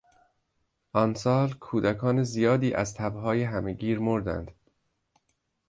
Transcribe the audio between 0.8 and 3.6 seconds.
آن سال کودکان زیادی از تب های